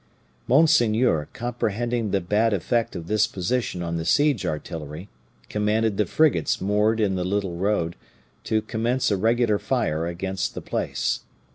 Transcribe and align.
"Monseigneur, 0.47 1.27
comprehending 1.31 2.09
the 2.09 2.19
bad 2.21 2.53
effect 2.53 2.95
of 2.95 3.05
this 3.05 3.27
position 3.27 3.83
on 3.83 3.97
the 3.97 4.03
siege 4.03 4.47
artillery, 4.47 5.09
commanded 5.47 5.95
the 5.97 6.07
frigates 6.07 6.59
moored 6.59 6.99
in 6.99 7.13
the 7.13 7.23
little 7.23 7.53
road 7.55 7.95
to 8.43 8.63
commence 8.63 9.11
a 9.11 9.15
regular 9.17 9.59
fire 9.59 10.07
against 10.07 10.55
the 10.55 10.61
place. 10.61 11.19